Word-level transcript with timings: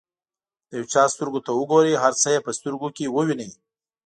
د 0.69 0.71
یو 0.79 0.85
چا 0.93 1.03
سترګو 1.13 1.39
ته 1.45 1.51
وګورئ 1.59 1.93
هر 2.03 2.13
څه 2.21 2.27
یې 2.33 2.39
په 2.45 2.51
سترګو 2.57 2.87
کې 2.95 3.13
ووینئ. 3.15 3.51